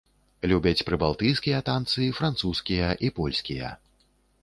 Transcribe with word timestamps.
Любяць 0.51 0.85
прыбалтыйскія 0.87 1.61
танцы, 1.69 2.09
французскія 2.23 2.91
і 3.07 3.15
польскія. 3.21 3.75